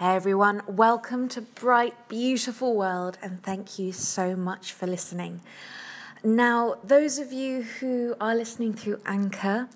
[0.00, 5.42] Hey everyone, welcome to Bright Beautiful World, and thank you so much for listening.
[6.24, 9.68] Now, those of you who are listening through Anchor,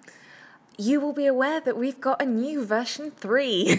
[0.79, 3.79] you will be aware that we've got a new version 3,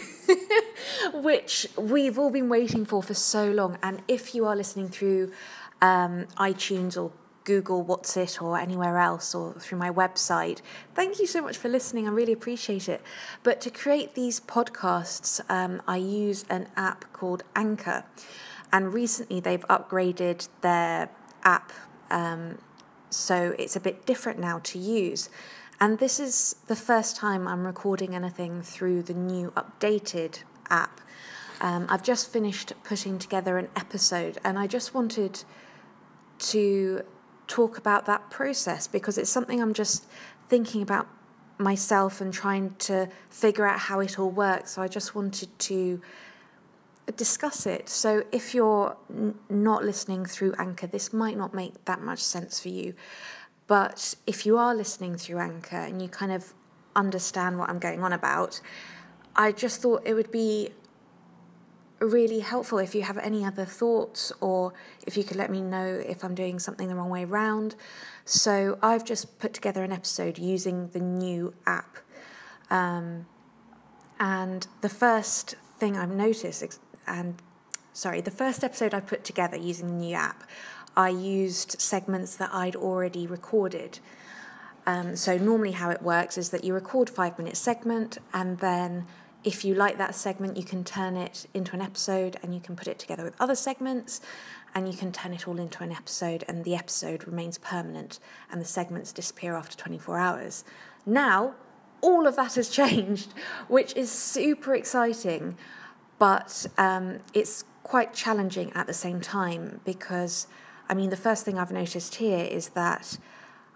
[1.15, 3.79] which we've all been waiting for for so long.
[3.81, 5.31] And if you are listening through
[5.81, 7.11] um, iTunes or
[7.45, 10.61] Google What's It or anywhere else or through my website.
[10.93, 12.07] Thank you so much for listening.
[12.07, 13.01] I really appreciate it.
[13.43, 18.03] But to create these podcasts, um, I use an app called Anchor.
[18.73, 21.09] And recently they've upgraded their
[21.43, 21.71] app.
[22.09, 22.57] Um,
[23.09, 25.29] so it's a bit different now to use.
[25.79, 31.01] And this is the first time I'm recording anything through the new updated app.
[31.61, 35.43] Um, I've just finished putting together an episode and I just wanted
[36.37, 37.03] to
[37.47, 40.05] talk about that process because it's something I'm just
[40.49, 41.07] thinking about
[41.57, 44.71] myself and trying to figure out how it all works.
[44.71, 46.01] So I just wanted to
[47.15, 47.87] discuss it.
[47.87, 52.59] So if you're n- not listening through Anchor, this might not make that much sense
[52.59, 52.93] for you.
[53.67, 56.53] But if you are listening through Anchor and you kind of
[56.95, 58.61] understand what I'm going on about,
[59.35, 60.69] I just thought it would be
[61.99, 64.73] really helpful if you have any other thoughts or
[65.05, 67.75] if you could let me know if I'm doing something the wrong way around.
[68.25, 71.97] So I've just put together an episode using the new app.
[72.69, 73.27] Um,
[74.19, 77.35] and the first thing I've noticed, and
[77.93, 80.43] sorry, the first episode I put together using the new app,
[80.97, 83.99] I used segments that I'd already recorded.
[84.87, 89.07] Um, so normally how it works is that you record five minute segment and then
[89.45, 92.75] if you like that segment, you can turn it into an episode and you can
[92.75, 94.19] put it together with other segments
[94.73, 98.19] and you can turn it all into an episode and the episode remains permanent
[98.51, 100.63] and the segments disappear after 24 hours.
[101.05, 101.53] Now,
[102.01, 103.33] all of that has changed,
[103.67, 105.57] which is super exciting,
[106.17, 110.47] but um, it's quite challenging at the same time because,
[110.89, 113.19] I mean, the first thing I've noticed here is that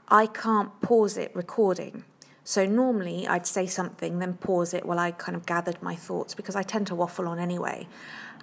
[0.07, 2.05] I can't pause it recording.
[2.49, 6.33] So normally I'd say something, then pause it while I kind of gathered my thoughts
[6.33, 7.87] because I tend to waffle on anyway.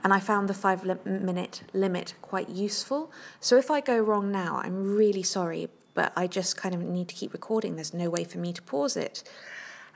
[0.05, 3.11] And I found the five li- minute limit quite useful.
[3.41, 7.09] So if I go wrong now, I'm really sorry, but I just kind of need
[7.09, 7.75] to keep recording.
[7.75, 9.25] There's no way for me to pause it.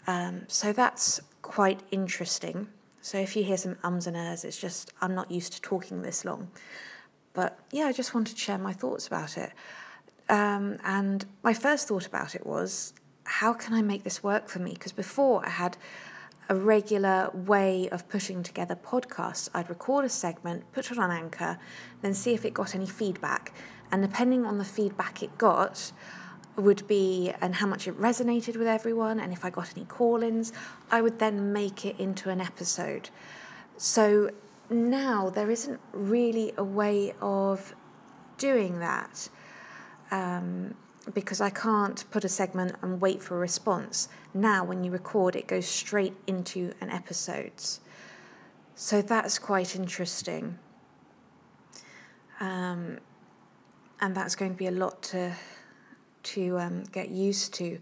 [0.09, 2.67] Um, so that's quite interesting.
[3.01, 6.03] So if you hear some ums and ers, it's just I'm not used to talking
[6.03, 6.51] this long.
[7.33, 9.53] But yeah, I just wanted to share my thoughts about it.
[10.29, 12.93] Um, and my first thought about it was
[13.31, 14.73] how can I make this work for me?
[14.73, 15.77] Because before I had
[16.51, 19.49] a regular way of putting together podcasts.
[19.55, 21.59] I'd record a segment, put it on Anchor,
[22.03, 23.53] then see if it got any feedback.
[23.93, 25.93] And depending on the feedback it got,
[26.57, 30.25] would be and how much it resonated with everyone, and if I got any call
[30.25, 30.53] ins,
[30.91, 33.11] I would then make it into an episode.
[33.77, 34.31] So
[34.69, 37.77] now there isn't really a way of
[38.39, 39.29] doing that.
[40.11, 40.75] Um,
[41.15, 44.09] because I can't put a segment and wait for a response.
[44.35, 47.53] Now, when you record, it goes straight into an episode.
[48.75, 50.59] So that's quite interesting.
[52.39, 52.99] Um,
[54.01, 55.35] and that's going to be a lot to
[56.23, 57.79] to um, get used to.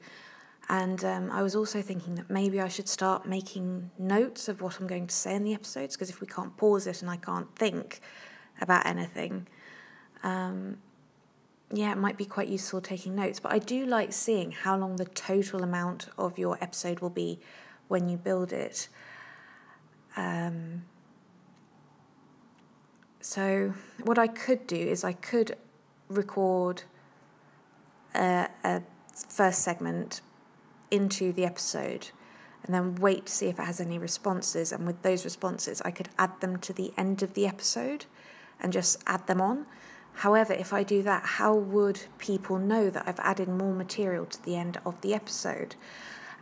[0.68, 4.78] And um, I was also thinking that maybe I should start making notes of what
[4.78, 7.16] I'm going to say in the episodes because if we can't pause it and I
[7.16, 8.00] can't think
[8.60, 9.46] about anything,
[10.22, 10.78] um,
[11.72, 14.96] yeah, it might be quite useful taking notes, but I do like seeing how long
[14.96, 17.40] the total amount of your episode will be
[17.88, 18.88] when you build it.
[20.16, 20.84] Um,
[23.20, 25.56] so, what I could do is I could
[26.08, 26.84] record
[28.14, 28.82] a, a
[29.28, 30.22] first segment
[30.90, 32.08] into the episode
[32.64, 34.72] and then wait to see if it has any responses.
[34.72, 38.06] And with those responses, I could add them to the end of the episode
[38.60, 39.66] and just add them on.
[40.18, 44.42] However, if I do that, how would people know that I've added more material to
[44.42, 45.76] the end of the episode?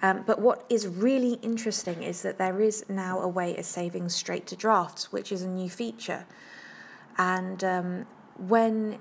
[0.00, 4.08] Um, but what is really interesting is that there is now a way of saving
[4.08, 6.24] straight to drafts, which is a new feature.
[7.18, 8.06] And um,
[8.38, 8.98] when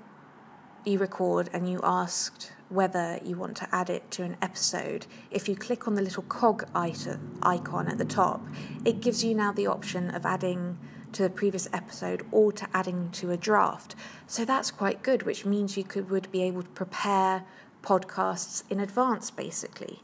[0.84, 5.48] you record and you asked whether you want to add it to an episode, if
[5.48, 8.42] you click on the little cog icon at the top,
[8.84, 10.76] it gives you now the option of adding
[11.12, 13.94] to the previous episode or to adding to a draft.
[14.26, 17.44] So that's quite good, which means you could would be able to prepare
[17.82, 20.02] podcasts in advance basically.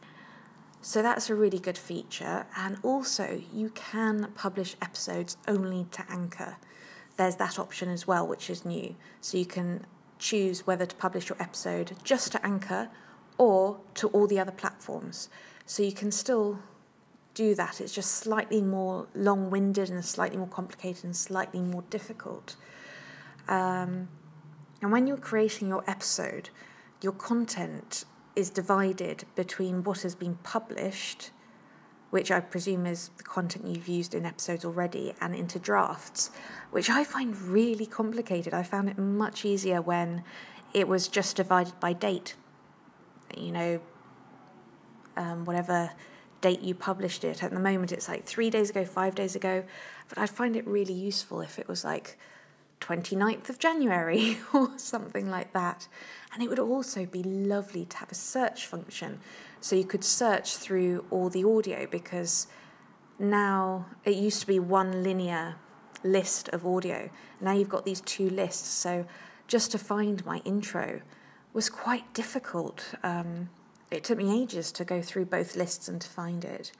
[0.80, 6.56] So that's a really good feature and also you can publish episodes only to Anchor.
[7.16, 8.96] There's that option as well which is new.
[9.20, 9.86] So you can
[10.18, 12.88] choose whether to publish your episode just to Anchor
[13.38, 15.28] or to all the other platforms.
[15.66, 16.60] So you can still
[17.34, 17.80] do that.
[17.80, 22.56] It's just slightly more long winded and slightly more complicated and slightly more difficult.
[23.48, 24.08] Um,
[24.80, 26.50] and when you're creating your episode,
[27.00, 31.30] your content is divided between what has been published,
[32.10, 36.30] which I presume is the content you've used in episodes already, and into drafts,
[36.70, 38.54] which I find really complicated.
[38.54, 40.24] I found it much easier when
[40.72, 42.34] it was just divided by date.
[43.36, 43.80] You know,
[45.16, 45.92] um, whatever
[46.42, 47.42] date you published it.
[47.42, 49.64] At the moment, it's like three days ago, five days ago.
[50.08, 52.18] But I'd find it really useful if it was like
[52.82, 55.88] 29th of January or something like that.
[56.34, 59.20] And it would also be lovely to have a search function
[59.60, 62.48] so you could search through all the audio because
[63.18, 65.56] now it used to be one linear
[66.02, 67.08] list of audio.
[67.40, 68.68] Now you've got these two lists.
[68.68, 69.06] So
[69.46, 71.02] just to find my intro
[71.52, 72.94] was quite difficult.
[73.02, 73.50] Um,
[73.92, 76.72] it took me ages to go through both lists and to find it.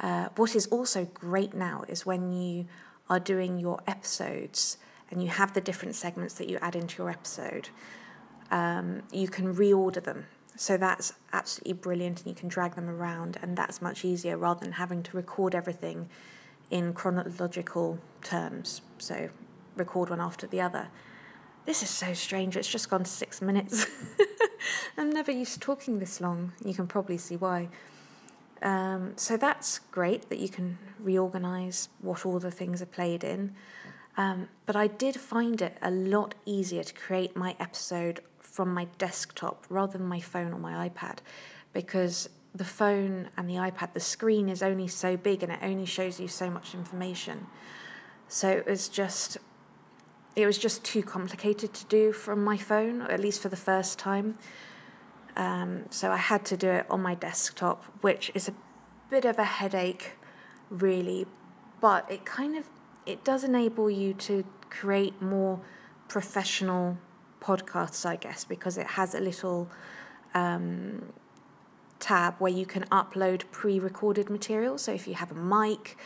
[0.00, 2.66] Uh, what is also great now is when you
[3.08, 4.78] are doing your episodes
[5.10, 7.68] and you have the different segments that you add into your episode,
[8.50, 10.26] um, you can reorder them.
[10.56, 14.60] So that's absolutely brilliant, and you can drag them around, and that's much easier rather
[14.60, 16.08] than having to record everything
[16.70, 18.80] in chronological terms.
[18.98, 19.28] So
[19.76, 20.88] record one after the other.
[21.66, 23.86] This is so strange, it's just gone to six minutes.
[24.96, 26.52] I'm never used to talking this long.
[26.64, 27.68] You can probably see why.
[28.62, 33.52] Um, so that's great that you can reorganize what all the things are played in.
[34.16, 38.86] Um, but I did find it a lot easier to create my episode from my
[38.96, 41.18] desktop rather than my phone or my iPad
[41.72, 45.84] because the phone and the iPad, the screen is only so big and it only
[45.84, 47.48] shows you so much information.
[48.28, 49.36] So it was just
[50.36, 53.98] it was just too complicated to do from my phone, at least for the first
[53.98, 54.36] time.
[55.34, 58.54] Um, so I had to do it on my desktop, which is a
[59.10, 60.12] bit of a headache,
[60.70, 61.26] really,
[61.80, 62.68] but it kind of
[63.06, 65.60] it does enable you to create more
[66.08, 66.98] professional
[67.40, 69.70] podcasts, I guess, because it has a little
[70.34, 71.12] um,
[72.00, 74.76] tab where you can upload pre-recorded material.
[74.76, 75.96] So if you have a mic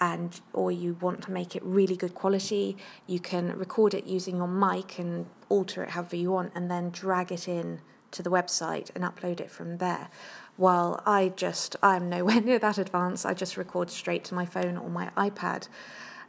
[0.00, 2.76] and or you want to make it really good quality,
[3.06, 6.90] you can record it using your mic and alter it however you want, and then
[6.90, 7.80] drag it in
[8.12, 10.08] to the website and upload it from there.
[10.56, 14.76] While I just I'm nowhere near that advanced, I just record straight to my phone
[14.76, 15.68] or my iPad.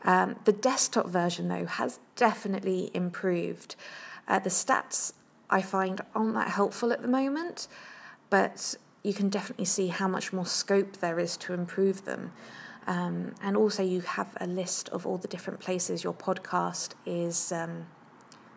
[0.04, 3.76] Um, the desktop version though has definitely improved.
[4.28, 5.14] Uh, the stats
[5.50, 7.68] I find aren't that helpful at the moment,
[8.30, 12.34] but you can definitely see how much more scope there is to improve them.
[12.88, 17.52] Um, and also, you have a list of all the different places your podcast is
[17.52, 17.88] um,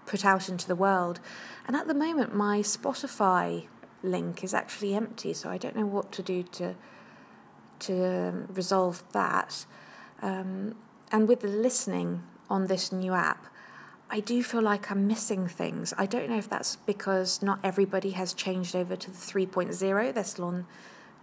[0.07, 1.21] put out into the world.
[1.67, 3.67] And at the moment, my Spotify
[4.03, 6.75] link is actually empty, so I don't know what to do to
[7.81, 9.65] to um, resolve that.
[10.23, 10.77] Um,
[11.11, 13.47] and with the listening on this new app,
[14.11, 15.95] I do feel like I'm missing things.
[15.97, 20.25] I don't know if that's because not everybody has changed over to the 3.0, they're
[20.25, 20.67] still on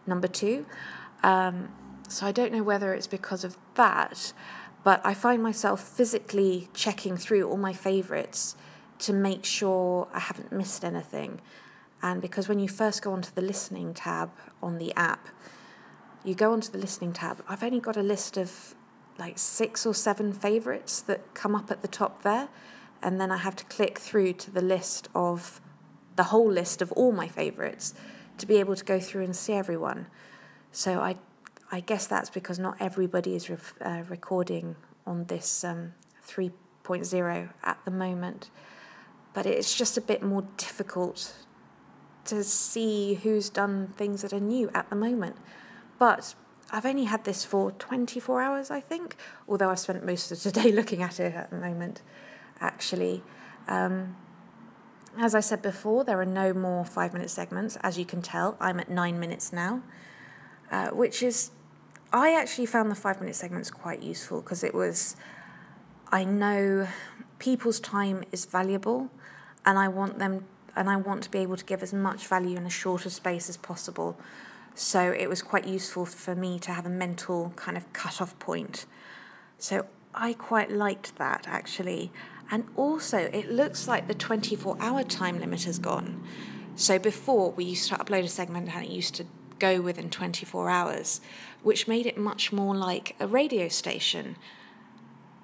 [0.08, 0.66] number two.
[1.22, 1.70] Um,
[2.08, 4.34] so I don't know whether it's because of that,
[4.84, 8.56] but I find myself physically checking through all my favourites
[9.00, 11.42] to make sure I haven't missed anything.
[12.02, 14.32] And because when you first go onto the listening tab
[14.62, 15.28] on the app,
[16.24, 18.76] you go onto the listening tab, I've only got a list of
[19.18, 22.50] like six or seven favourites that come up at the top there.
[23.02, 25.62] And then I have to click through to the list of
[26.16, 27.94] the whole list of all my favourites
[28.38, 30.08] to be able to go through and see everyone.
[30.72, 31.18] So I
[31.72, 35.94] I guess that's because not everybody is re- uh, recording on this um,
[36.28, 38.50] 3.0 at the moment.
[39.34, 41.34] But it's just a bit more difficult
[42.26, 45.38] to see who's done things that are new at the moment.
[46.00, 46.36] But
[46.72, 49.16] I've only had this for 24 hours, I think,
[49.48, 52.02] although I've spent most of today looking at it at the moment,
[52.60, 53.24] actually.
[53.68, 54.16] Um,
[55.18, 57.78] as I said before, there are no more five minute segments.
[57.82, 59.82] As you can tell, I'm at nine minutes now,
[60.72, 61.52] uh, which is
[62.12, 65.18] I actually found the five minute segments quite useful because it was,
[66.10, 66.88] I know
[67.38, 69.10] people's time is valuable
[69.66, 70.46] and I want them,
[70.76, 73.50] and I want to be able to give as much value in a shorter space
[73.50, 74.18] as possible.
[74.74, 78.38] So it was quite useful for me to have a mental kind of cut off
[78.40, 78.86] point.
[79.58, 82.12] So I quite liked that actually.
[82.50, 86.24] And also, it looks like the 24 hour time limit has gone.
[86.76, 89.26] So before, we used to upload a segment and it used to
[89.60, 91.22] go within 24 hours,
[91.64, 94.36] which made it much more like a radio station.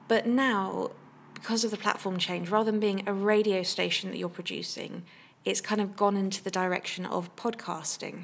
[0.08, 0.92] But now,
[1.34, 5.04] because of the platform change, rather than being a radio station that you're producing,
[5.46, 8.24] it's kind of gone into the direction of podcasting,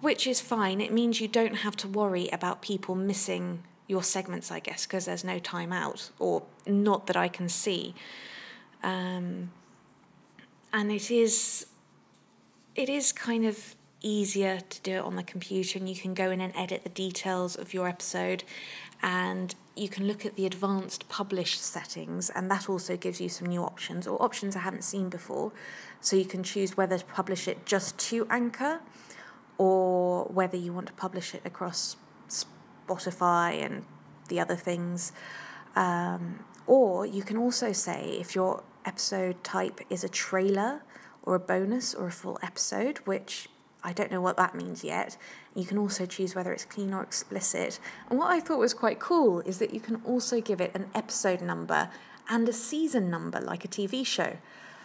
[0.00, 0.80] which is fine.
[0.80, 5.06] It means you don't have to worry about people missing your segments, I guess, because
[5.06, 7.94] there's no time out, or not that I can see.
[8.82, 9.50] Um,
[10.72, 11.66] and it is,
[12.74, 16.30] it is kind of easier to do it on the computer, and you can go
[16.30, 18.44] in and edit the details of your episode,
[19.02, 23.48] and you can look at the advanced publish settings, and that also gives you some
[23.48, 25.52] new options or options I haven't seen before.
[26.00, 28.80] So you can choose whether to publish it just to Anchor
[29.58, 31.96] or whether you want to publish it across
[32.28, 33.84] Spotify and
[34.28, 35.12] the other things.
[35.76, 40.82] Um, or you can also say if your episode type is a trailer
[41.22, 43.48] or a bonus or a full episode, which
[43.82, 45.16] I don't know what that means yet.
[45.54, 47.80] You can also choose whether it's clean or explicit.
[48.08, 50.90] And what I thought was quite cool is that you can also give it an
[50.94, 51.90] episode number
[52.28, 54.36] and a season number like a TV show.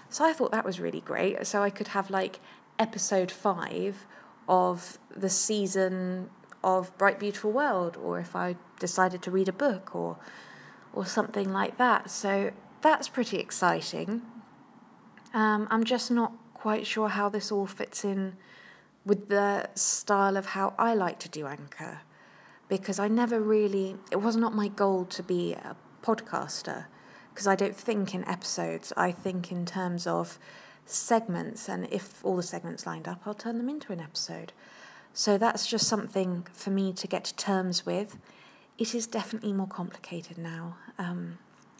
[0.10, 1.46] So I thought that was really great.
[1.46, 2.40] So I could have like
[2.80, 4.06] episode five
[4.48, 6.30] of the season
[6.64, 10.18] of Bright Beautiful World, or if I decided to read a book or
[10.94, 12.10] or something like that.
[12.10, 14.22] So that's pretty exciting.
[15.34, 18.38] Um, I'm just not quite sure how this all fits in
[19.06, 22.02] with the style of how I like to do Anchor,
[22.68, 26.86] because I never really, it was not my goal to be a podcaster,
[27.32, 30.40] because I don't think in episodes, I think in terms of
[30.86, 34.54] segments, and if all the segments lined up, I'll turn them into an episode.
[35.14, 38.18] So that's just something for me to get to terms with.
[38.78, 40.78] It is definitely more complicated now.
[40.98, 41.38] Um,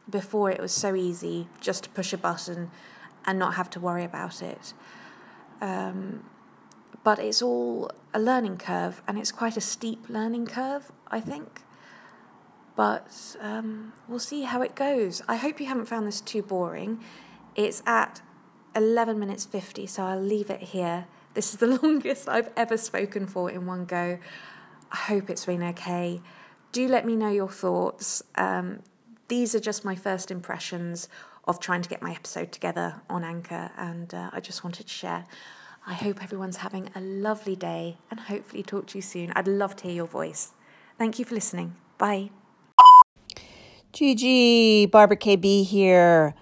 [0.10, 2.70] before it was so easy just to push a button
[3.26, 4.74] and not have to worry about it.
[5.62, 6.24] Um,
[7.06, 11.62] but it's all a learning curve, and it's quite a steep learning curve, I think.
[12.76, 15.22] But um, we'll see how it goes.
[15.28, 17.04] I hope you haven't found this too boring.
[17.56, 18.24] It's at
[18.76, 21.06] 11 minutes 50, so I'll leave it here.
[21.36, 24.18] This is the longest I've ever spoken for in one go.
[24.92, 26.24] I hope it's been okay.
[26.72, 28.24] Do let me know your thoughts.
[28.34, 28.80] Um,
[29.28, 31.08] these are just my first impressions
[31.48, 34.94] of trying to get my episode together on Anchor, and uh, I just wanted to
[34.94, 35.26] share.
[35.88, 39.32] I hope everyone's having a lovely day and hopefully talk to you soon.
[39.36, 40.54] I'd love to hear your voice.
[40.98, 41.76] Thank you for listening.
[42.00, 42.32] Bye.
[43.94, 46.34] Gigi, Barbara KB here.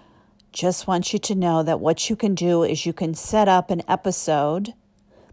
[0.50, 3.70] Just want you to know that what you can do is you can set up
[3.70, 4.72] an episode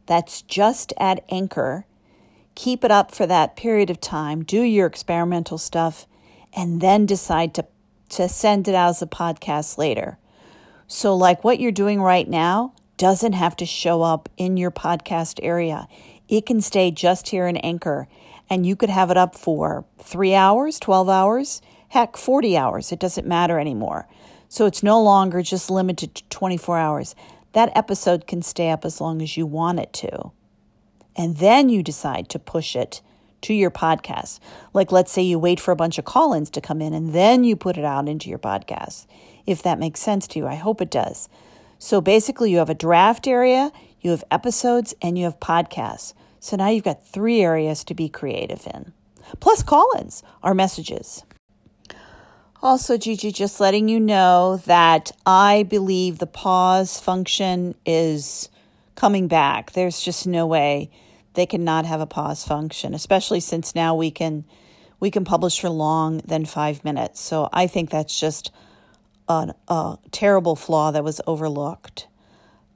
[0.07, 1.85] that's just at Anchor.
[2.53, 6.05] Keep it up for that period of time, do your experimental stuff,
[6.53, 7.65] and then decide to,
[8.09, 10.17] to send it out as a podcast later.
[10.85, 15.39] So, like what you're doing right now doesn't have to show up in your podcast
[15.41, 15.87] area.
[16.29, 18.07] It can stay just here in Anchor,
[18.47, 22.91] and you could have it up for three hours, 12 hours, heck, 40 hours.
[22.91, 24.07] It doesn't matter anymore.
[24.49, 27.15] So, it's no longer just limited to 24 hours
[27.53, 30.31] that episode can stay up as long as you want it to.
[31.15, 33.01] And then you decide to push it
[33.41, 34.39] to your podcast.
[34.73, 37.13] Like, let's say you wait for a bunch of call ins to come in and
[37.13, 39.07] then you put it out into your podcast.
[39.47, 41.27] If that makes sense to you, I hope it does.
[41.83, 43.71] So basically, you have a draft area,
[44.01, 46.13] you have episodes, and you have podcasts.
[46.39, 48.93] So now you've got three areas to be creative in.
[49.39, 51.23] Plus, call ins are messages.
[52.61, 58.49] Also, Gigi, just letting you know that I believe the pause function is
[58.93, 59.71] coming back.
[59.71, 60.91] There's just no way
[61.33, 64.45] they cannot have a pause function, especially since now we can
[64.99, 67.19] we can publish for long than five minutes.
[67.19, 68.51] So I think that's just
[69.31, 72.07] a, a terrible flaw that was overlooked.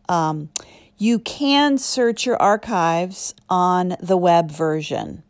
[0.08, 0.50] Um,
[0.98, 5.24] you can search your archives on the web version.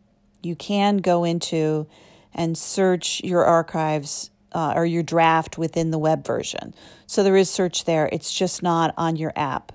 [0.44, 1.88] You can go into
[2.34, 6.74] and search your archives uh, or your draft within the web version.
[7.08, 8.08] So there is search there.
[8.12, 9.72] It's just not on your app,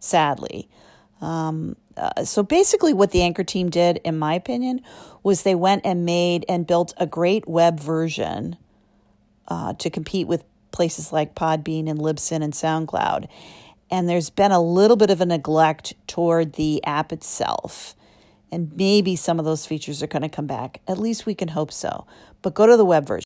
[0.00, 0.68] sadly.
[1.20, 4.80] Um, uh, so basically, what the Anchor team did, in my opinion,
[5.22, 8.56] was they went and made and built a great web version
[9.48, 10.44] uh, to compete with
[10.74, 13.28] places like Podbean and Libsyn and SoundCloud.
[13.90, 17.94] And there's been a little bit of a neglect toward the app itself.
[18.50, 20.80] And maybe some of those features are going to come back.
[20.88, 22.06] At least we can hope so.
[22.42, 23.24] But go to the web version.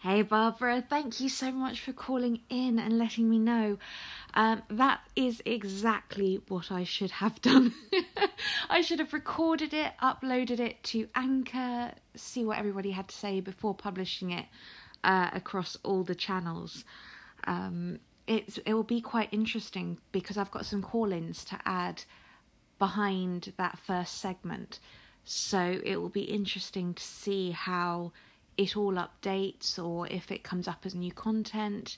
[0.00, 3.78] Hey Barbara, thank you so much for calling in and letting me know.
[4.34, 7.72] Um, that is exactly what I should have done.
[8.68, 13.40] I should have recorded it, uploaded it to Anchor, see what everybody had to say
[13.40, 14.44] before publishing it
[15.04, 16.84] uh, across all the channels.
[17.46, 22.02] Um, it's, it will be quite interesting because I've got some call ins to add
[22.78, 24.80] behind that first segment.
[25.24, 28.12] So it will be interesting to see how
[28.56, 31.96] it all updates or if it comes up as new content.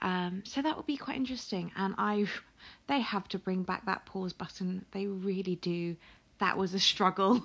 [0.00, 1.70] Um, so that will be quite interesting.
[1.76, 2.26] And I,
[2.88, 4.84] they have to bring back that pause button.
[4.90, 5.96] They really do.
[6.38, 7.44] that was a struggle.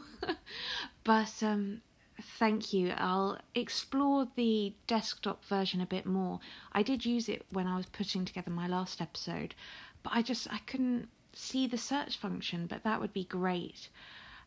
[1.04, 1.82] but um,
[2.22, 2.94] thank you.
[2.98, 6.40] I'll explore the desktop version a bit more.
[6.72, 9.56] I did use it when I was putting together my last episode,
[10.04, 12.68] but I just I couldn't see the search function.
[12.68, 13.90] But that would be great.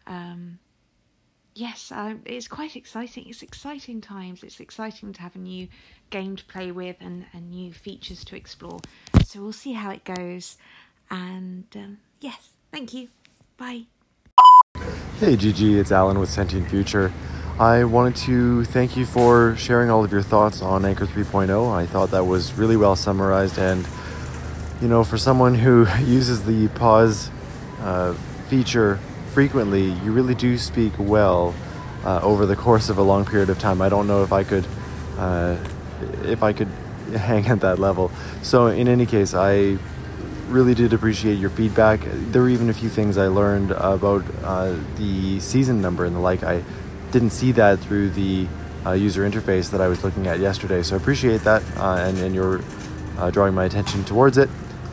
[0.06, 0.58] Um,
[1.54, 3.26] yes, um, it's quite exciting.
[3.28, 4.42] It's exciting times.
[4.42, 5.68] It's exciting to have a new
[6.10, 8.80] game to play with and, and new features to explore.
[9.24, 10.56] So we'll see how it goes.
[11.10, 13.08] And um, yes, thank you.
[13.56, 13.84] Bye.
[15.18, 17.12] Hey Gigi, it's Alan with Sentient Future.
[17.60, 21.70] I wanted to thank you for sharing all of your thoughts on Anchor 3.0.
[21.70, 23.86] I thought that was really well summarized, and
[24.80, 27.30] you know, for someone who uses the pause
[27.80, 28.14] uh,
[28.48, 28.98] feature
[29.34, 31.54] frequently, you really do speak well
[32.02, 33.82] uh, over the course of a long period of time.
[33.82, 34.66] I don't know if I could,
[35.18, 35.58] uh,
[36.24, 36.68] if I could
[37.14, 38.10] hang at that level.
[38.40, 39.76] So, in any case, I
[40.48, 42.00] really did appreciate your feedback.
[42.04, 46.20] There were even a few things I learned about uh, the season number and the
[46.20, 46.42] like.
[46.42, 46.64] I
[47.10, 48.46] didn't see that through the
[48.86, 50.82] uh, user interface that I was looking at yesterday.
[50.82, 52.60] So I appreciate that uh, and, and your
[53.18, 54.48] uh, drawing my attention towards it.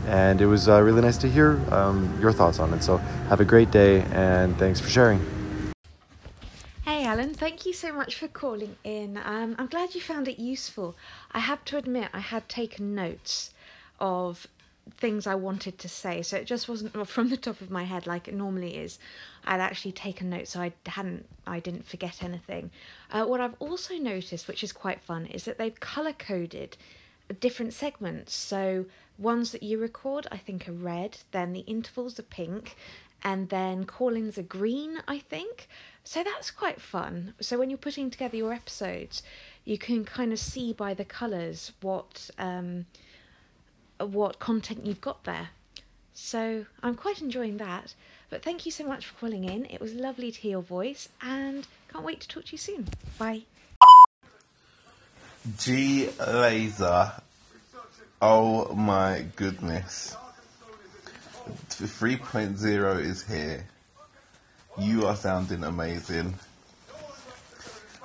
[0.07, 2.83] And it was uh, really nice to hear um, your thoughts on it.
[2.83, 2.97] So
[3.29, 5.19] have a great day and thanks for sharing.
[6.83, 9.17] Hey Alan, thank you so much for calling in.
[9.17, 10.95] Um, I'm glad you found it useful.
[11.33, 13.53] I have to admit, I had taken notes
[13.99, 14.47] of
[14.97, 18.07] things I wanted to say, so it just wasn't from the top of my head
[18.07, 18.99] like it normally is.
[19.45, 22.71] I'd actually taken notes, so I hadn't, I didn't forget anything.
[23.11, 26.77] Uh, what I've also noticed, which is quite fun, is that they've color coded
[27.39, 28.33] different segments.
[28.35, 28.85] So
[29.17, 31.17] ones that you record, I think, are red.
[31.31, 32.75] Then the intervals are pink,
[33.23, 35.01] and then call-ins are green.
[35.07, 35.67] I think.
[36.03, 37.33] So that's quite fun.
[37.41, 39.23] So when you're putting together your episodes,
[39.65, 42.29] you can kind of see by the colors what.
[42.37, 42.85] Um,
[43.99, 45.49] what content you've got there.
[46.13, 47.93] So I'm quite enjoying that.
[48.29, 49.65] But thank you so much for calling in.
[49.65, 52.87] It was lovely to hear your voice and can't wait to talk to you soon.
[53.17, 53.43] Bye.
[55.57, 57.13] G Laser.
[58.21, 60.15] Oh my goodness.
[61.69, 63.65] 3.0 is here.
[64.77, 66.33] You are sounding amazing.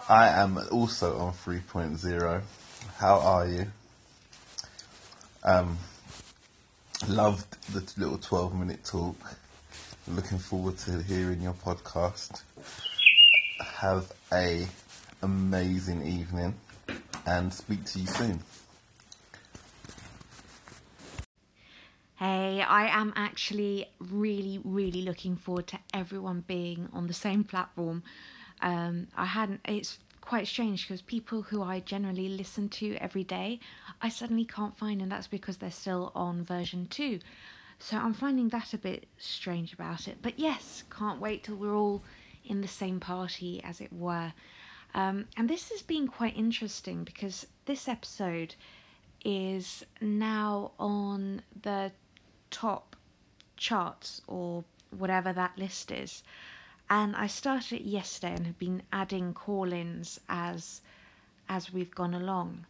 [0.08, 2.42] I am also on 3.0.
[2.98, 3.66] How are you?
[5.44, 5.78] Um,
[7.08, 9.16] loved the little 12 minute talk.
[10.08, 12.42] Looking forward to hearing your podcast.
[13.60, 14.66] Have a
[15.22, 16.54] amazing evening
[17.26, 18.40] and speak to you soon.
[22.16, 28.04] Hey, I am actually really, really looking forward to everyone being on the same platform.
[28.60, 33.60] Um, I hadn't, it's quite strange because people who I generally listen to every day,
[34.00, 37.18] I suddenly can't find, and that's because they're still on version 2.
[37.78, 40.18] So I'm finding that a bit strange about it.
[40.22, 42.02] But yes, can't wait till we're all
[42.44, 44.32] in the same party, as it were.
[44.94, 48.54] Um, and this has been quite interesting because this episode
[49.24, 51.92] is now on the
[52.50, 52.96] top
[53.56, 56.22] charts or whatever that list is
[56.90, 60.80] and I started it yesterday and have been adding call-ins as
[61.48, 62.66] as we've gone along,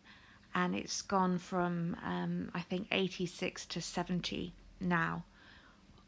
[0.54, 5.24] and it's gone from um, I think 86 to 70 now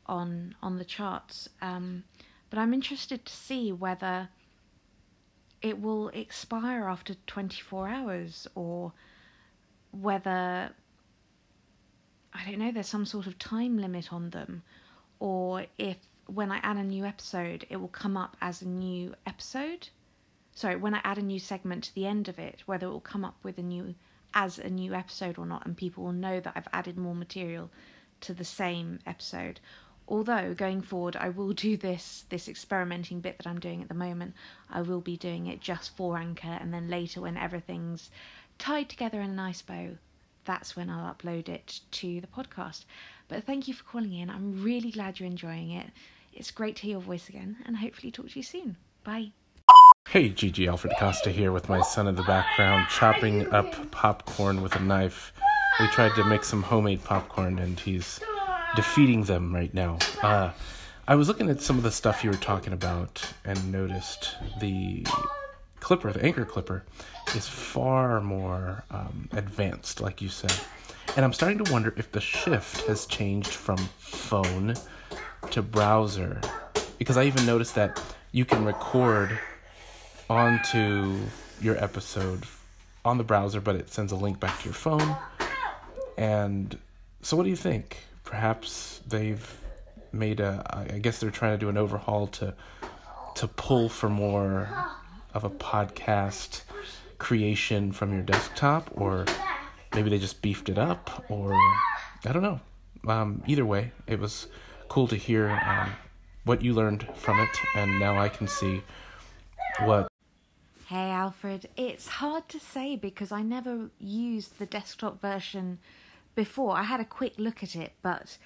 [0.06, 1.48] on on the charts.
[1.60, 2.04] Um,
[2.50, 4.28] but I'm interested to see whether
[5.64, 8.92] it will expire after 24 hours or
[9.92, 10.70] whether
[12.34, 14.62] I don't know there's some sort of time limit on them
[15.18, 19.14] or if when I add a new episode, it will come up as a new
[19.26, 19.88] episode.
[20.54, 23.00] Sorry, when I add a new segment to the end of it, whether it will
[23.00, 23.94] come up with a new
[24.32, 27.70] as a new episode or not, and people will know that I've added more material
[28.22, 29.60] to the same episode.
[30.08, 33.94] Although going forward, I will do this this experimenting bit that I'm doing at the
[33.94, 34.34] moment.
[34.70, 38.10] I will be doing it just for Anchor, and then later when everything's
[38.58, 39.98] tied together in a nice bow,
[40.44, 42.84] that's when I'll upload it to the podcast.
[43.28, 44.30] But thank you for calling in.
[44.30, 45.90] I'm really glad you're enjoying it.
[46.36, 48.76] It's great to hear your voice again, and hopefully talk to you soon.
[49.04, 49.30] Bye.
[50.08, 54.74] Hey, Gigi Alfred Costa here with my son in the background, chopping up popcorn with
[54.74, 55.32] a knife.
[55.78, 58.18] We tried to make some homemade popcorn, and he's
[58.74, 59.98] defeating them right now.
[60.22, 60.50] Uh,
[61.06, 65.06] I was looking at some of the stuff you were talking about and noticed the
[65.78, 66.84] clipper, the anchor clipper,
[67.36, 70.54] is far more um, advanced, like you said.
[71.14, 74.74] And I'm starting to wonder if the shift has changed from phone
[75.50, 76.40] to browser
[76.98, 78.00] because I even noticed that
[78.32, 79.38] you can record
[80.28, 81.18] onto
[81.60, 82.44] your episode
[83.04, 85.16] on the browser, but it sends a link back to your phone.
[86.16, 86.78] And
[87.22, 87.98] so, what do you think?
[88.24, 89.58] Perhaps they've
[90.12, 90.86] made a.
[90.92, 92.54] I guess they're trying to do an overhaul to
[93.36, 94.68] to pull for more
[95.34, 96.62] of a podcast
[97.18, 99.24] creation from your desktop, or
[99.94, 101.52] maybe they just beefed it up, or
[102.24, 102.60] I don't know.
[103.06, 104.46] Um, either way, it was
[104.88, 105.92] cool to hear um,
[106.44, 108.82] what you learned from it, and now I can see
[109.80, 110.08] what.
[110.86, 115.78] Hey Alfred, it's hard to say because I never used the desktop version
[116.34, 116.76] before.
[116.76, 118.36] I had a quick look at it, but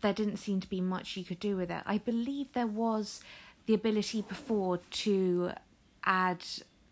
[0.00, 1.82] there didn't seem to be much you could do with it.
[1.84, 3.20] I believe there was
[3.66, 5.52] the ability before to
[6.04, 6.44] add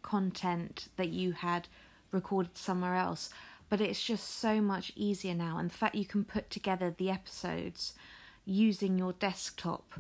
[0.02, 1.68] content that you had
[2.10, 3.30] recorded somewhere else,
[3.68, 5.58] but it's just so much easier now.
[5.58, 7.94] And the fact you can put together the episodes
[8.44, 9.94] using your desktop.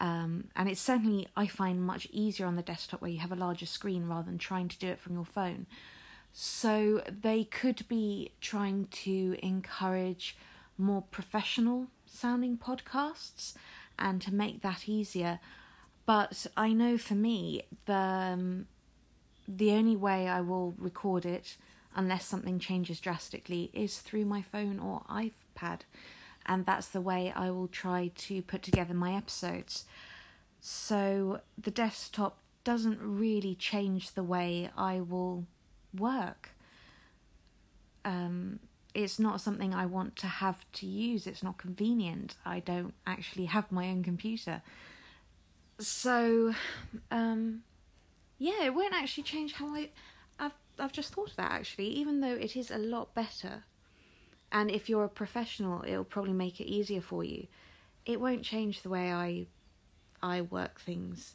[0.00, 3.36] Um, and it's certainly, I find, much easier on the desktop where you have a
[3.36, 5.66] larger screen rather than trying to do it from your phone.
[6.32, 10.36] So they could be trying to encourage
[10.76, 13.54] more professional sounding podcasts
[13.98, 15.38] and to make that easier.
[16.06, 18.66] But I know for me, the um,
[19.46, 21.56] the only way I will record it,
[21.94, 25.80] unless something changes drastically, is through my phone or iPad,
[26.46, 29.84] and that's the way I will try to put together my episodes.
[30.60, 35.46] So the desktop doesn't really change the way I will
[35.96, 36.50] work.
[38.04, 38.60] Um,
[38.94, 41.26] it's not something I want to have to use.
[41.26, 42.36] It's not convenient.
[42.44, 44.62] I don't actually have my own computer.
[45.78, 46.54] So,
[47.10, 47.62] um,
[48.38, 49.90] yeah, it won't actually change how I.
[50.38, 51.88] I've I've just thought of that actually.
[51.88, 53.64] Even though it is a lot better,
[54.54, 57.48] and if you're a professional, it'll probably make it easier for you.
[58.06, 59.48] It won't change the way I
[60.22, 61.34] I work things.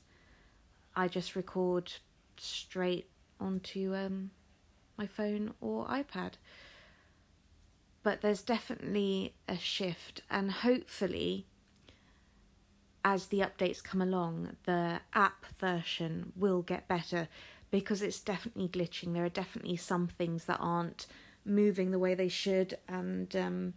[0.96, 1.92] I just record
[2.38, 4.32] straight onto um
[4.98, 6.34] my phone or iPad.
[8.02, 11.46] But there's definitely a shift, and hopefully,
[13.04, 17.28] as the updates come along, the app version will get better
[17.70, 19.14] because it's definitely glitching.
[19.14, 21.06] There are definitely some things that aren't
[21.46, 23.74] moving the way they should, and um,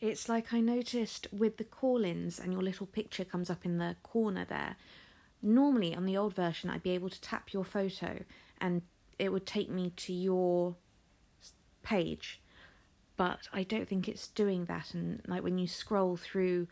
[0.00, 3.78] it's like I noticed with the call ins, and your little picture comes up in
[3.78, 4.76] the corner there.
[5.42, 8.24] Normally, on the old version, I'd be able to tap your photo
[8.60, 8.82] and
[9.18, 10.76] it would take me to your
[11.82, 12.40] page,
[13.16, 14.92] but I don't think it's doing that.
[14.92, 16.68] And like when you scroll through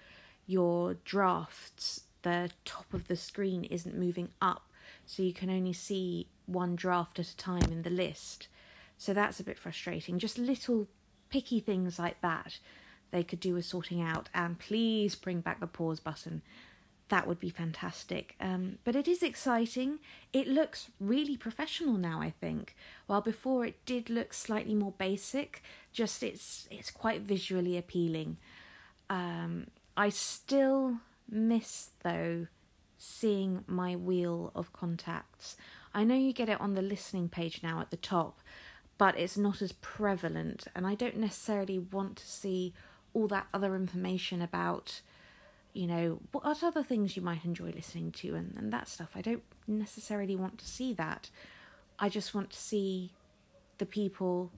[0.47, 4.69] your drafts, the top of the screen isn't moving up,
[5.07, 8.49] so you can only see one draft at a time in the list.
[9.05, 10.19] So that's a bit frustrating.
[10.19, 10.89] Just little
[11.29, 12.59] picky things like that
[13.11, 14.31] they could do with sorting out.
[14.33, 16.41] And please bring back the pause button.
[17.11, 18.35] That would be fantastic.
[18.41, 19.99] Um, but it is exciting.
[20.33, 22.75] It looks really professional now, I think.
[23.07, 25.63] While before it did look slightly more basic,
[25.93, 28.39] just it's it's quite visually appealing.
[29.11, 29.67] Um,
[29.99, 32.47] I still miss though
[32.97, 35.57] seeing my wheel of contacts.
[35.93, 38.41] I know you get it on the listening page now at the top,
[38.97, 42.73] but it's not as prevalent, and I don't necessarily want to see
[43.13, 45.01] all that other information about,
[45.73, 49.11] you know, what other things you might enjoy listening to and, and that stuff.
[49.15, 51.31] I don't necessarily want to see that.
[51.99, 53.13] I just want to see
[53.79, 54.51] the people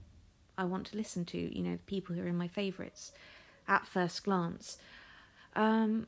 [0.59, 3.13] I want to listen to, you know, the people who are in my favourites
[3.69, 4.79] at first glance.
[5.55, 6.07] Um,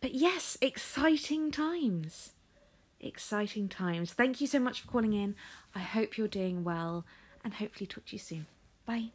[0.00, 2.32] but yes, exciting times.
[3.02, 4.12] Exciting times.
[4.12, 5.34] Thank you so much for calling in.
[5.74, 7.04] I hope you're doing well
[7.44, 8.46] and hopefully talk to you soon.
[8.86, 9.10] Bye.